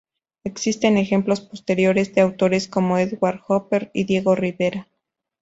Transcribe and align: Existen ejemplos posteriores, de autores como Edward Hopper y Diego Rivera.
Existen 0.43 0.97
ejemplos 0.97 1.41
posteriores, 1.41 2.15
de 2.15 2.21
autores 2.21 2.67
como 2.67 2.97
Edward 2.97 3.39
Hopper 3.47 3.91
y 3.93 4.05
Diego 4.05 4.33
Rivera. 4.33 4.87